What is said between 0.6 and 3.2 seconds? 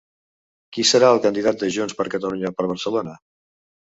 Qui serà el candidat de Junts per Catalunya per Barcelona?